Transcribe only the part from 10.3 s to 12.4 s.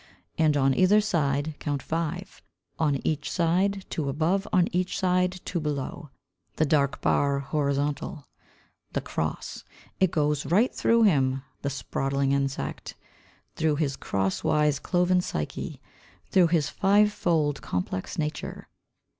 right through him, the sprottling